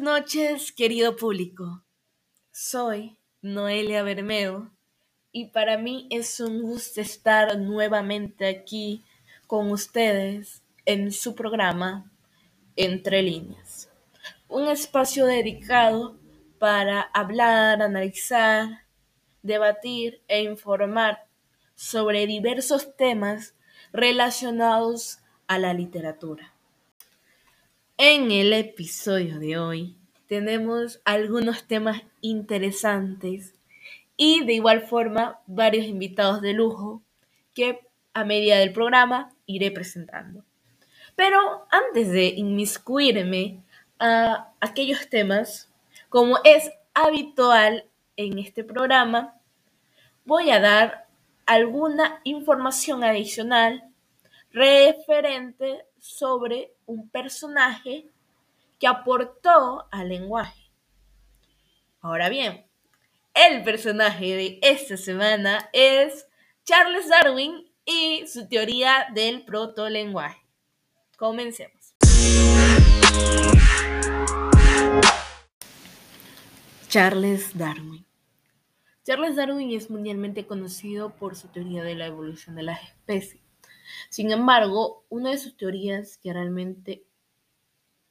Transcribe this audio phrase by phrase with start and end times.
[0.00, 1.84] noches, querido público.
[2.50, 4.72] Soy Noelia Bermeo
[5.30, 9.04] y para mí es un gusto estar nuevamente aquí
[9.46, 12.10] con ustedes en su programa
[12.74, 13.88] Entre líneas.
[14.48, 16.18] Un espacio dedicado
[16.58, 18.84] para hablar, analizar,
[19.42, 21.28] debatir e informar
[21.76, 23.54] sobre diversos temas
[23.92, 26.55] relacionados a la literatura.
[27.98, 29.96] En el episodio de hoy
[30.28, 33.54] tenemos algunos temas interesantes
[34.18, 37.00] y de igual forma varios invitados de lujo
[37.54, 37.80] que
[38.12, 40.44] a medida del programa iré presentando.
[41.14, 43.62] Pero antes de inmiscuirme
[43.98, 45.72] a aquellos temas,
[46.10, 47.86] como es habitual
[48.18, 49.40] en este programa,
[50.26, 51.06] voy a dar
[51.46, 53.84] alguna información adicional
[54.52, 58.06] referente sobre un personaje
[58.78, 60.70] que aportó al lenguaje.
[62.00, 62.66] Ahora bien,
[63.34, 66.26] el personaje de esta semana es
[66.64, 70.40] Charles Darwin y su teoría del protolenguaje.
[71.16, 71.94] Comencemos.
[76.88, 78.06] Charles Darwin.
[79.04, 83.45] Charles Darwin es mundialmente conocido por su teoría de la evolución de las especies.
[84.10, 87.04] Sin embargo, una de sus teorías que realmente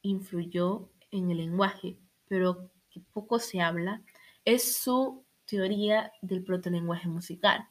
[0.01, 4.01] influyó en el lenguaje, pero que poco se habla,
[4.43, 7.67] es su teoría del protolenguaje musical.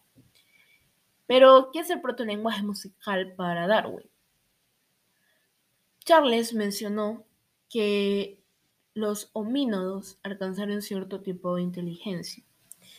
[1.27, 4.09] Pero, ¿qué es el protolenguaje musical para Darwin?
[6.05, 7.25] Charles mencionó
[7.71, 8.43] que
[8.93, 12.45] los homínodos alcanzaron cierto tipo de inteligencia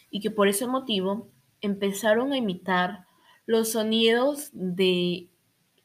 [0.09, 1.29] y que por ese motivo
[1.61, 3.05] empezaron a imitar
[3.45, 5.27] los sonidos de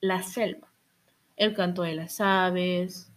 [0.00, 0.72] la selva,
[1.36, 3.10] el canto de las aves,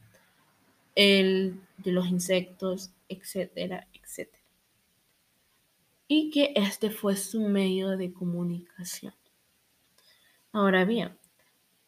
[0.95, 4.43] el de los insectos, etcétera, etcétera.
[6.07, 9.13] Y que este fue su medio de comunicación.
[10.51, 11.17] Ahora bien,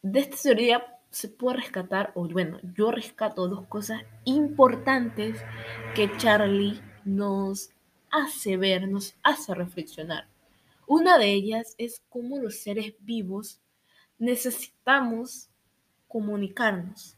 [0.02, 5.38] de esta teoría se puede rescatar, o bueno, yo rescato dos cosas importantes
[5.94, 7.70] que Charlie nos
[8.10, 10.26] hace ver, nos hace reflexionar.
[10.86, 13.60] Una de ellas es cómo los seres vivos
[14.18, 15.48] necesitamos
[16.06, 17.16] comunicarnos.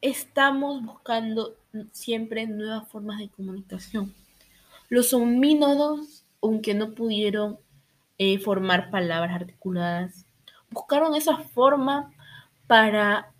[0.00, 1.56] Estamos buscando
[1.92, 4.14] siempre nuevas formas de comunicación.
[4.88, 7.58] Los homínodos, aunque no pudieron
[8.18, 10.24] eh, formar palabras articuladas,
[10.70, 12.12] buscaron esa forma
[12.66, 13.32] para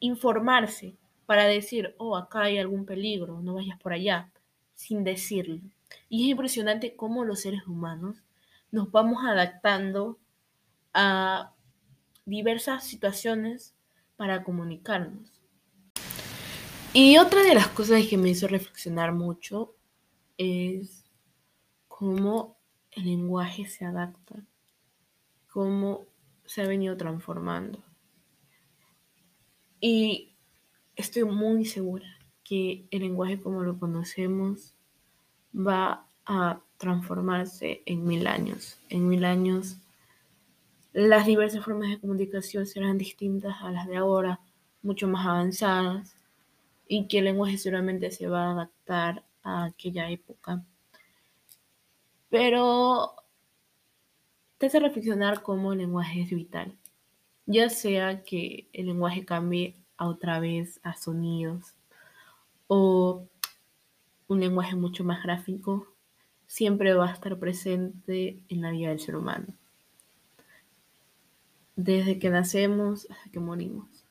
[0.00, 4.30] informarse, para decir, oh, acá hay algún peligro, no vayas por allá,
[4.74, 5.60] sin decirlo.
[6.08, 8.22] Y es impresionante cómo los seres humanos
[8.70, 10.18] nos vamos adaptando
[10.94, 11.54] a
[12.24, 13.74] diversas situaciones
[14.16, 15.42] para comunicarnos.
[16.92, 19.74] Y otra de las cosas que me hizo reflexionar mucho
[20.36, 21.04] es
[21.88, 22.58] cómo
[22.90, 24.44] el lenguaje se adapta,
[25.48, 26.06] cómo
[26.44, 27.82] se ha venido transformando.
[29.80, 30.36] Y
[30.94, 32.06] estoy muy segura
[32.44, 34.76] que el lenguaje como lo conocemos
[35.54, 38.78] va a transformarse en mil años.
[38.88, 39.78] En mil años
[40.92, 44.40] las diversas formas de comunicación serán distintas a las de ahora,
[44.82, 46.14] mucho más avanzadas,
[46.86, 50.62] y que el lenguaje seguramente se va a adaptar a aquella época.
[52.28, 53.14] Pero
[54.58, 56.76] te hace reflexionar cómo el lenguaje es vital,
[57.46, 61.74] ya sea que el lenguaje cambie otra vez a sonidos
[62.66, 63.26] o
[64.32, 65.86] un lenguaje mucho más gráfico,
[66.46, 69.46] siempre va a estar presente en la vida del ser humano.
[71.76, 74.04] Desde que nacemos hasta que morimos,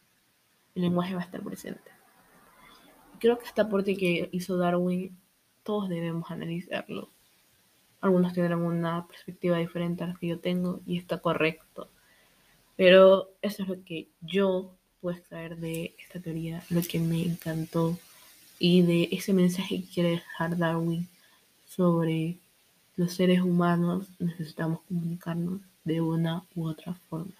[0.76, 1.92] el lenguaje va a estar presente.
[3.20, 5.18] Creo que este aporte que hizo Darwin,
[5.64, 7.10] todos debemos analizarlo.
[8.00, 11.90] Algunos tendrán una perspectiva diferente a la que yo tengo y está correcto.
[12.76, 18.00] Pero eso es lo que yo puedo extraer de esta teoría, lo que me encantó
[18.64, 21.10] y de ese mensaje que quiere dejar Darwin
[21.68, 22.38] sobre
[22.96, 27.34] los seres humanos necesitamos comunicarnos de una u otra forma.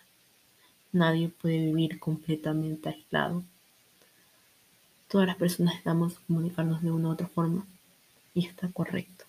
[0.92, 3.44] Nadie puede vivir completamente aislado.
[5.10, 7.68] Todas las personas necesitamos comunicarnos de una u otra forma
[8.34, 9.26] y está correcto.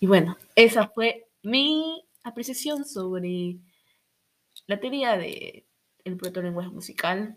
[0.00, 3.54] Y bueno, esa fue mi apreciación sobre
[4.66, 5.62] la teoría del
[6.02, 7.36] el protolenguaje musical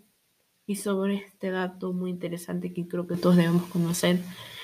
[0.71, 4.19] y sobre este dato muy interesante que creo que todos debemos conocer,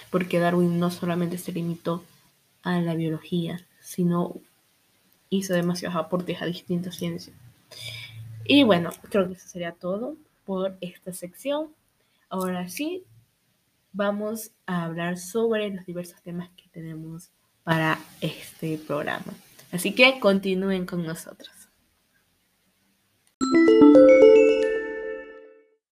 [0.09, 2.01] porque Darwin no solamente se limitó
[2.63, 4.37] a la biología, sino
[5.29, 7.35] hizo demasiados aportes a distintas ciencias.
[8.45, 10.15] Y bueno, creo que eso sería todo
[10.45, 11.71] por esta sección.
[12.29, 13.03] Ahora sí,
[13.91, 17.31] vamos a hablar sobre los diversos temas que tenemos
[17.65, 19.33] para este programa.
[19.73, 21.56] Así que continúen con nosotros.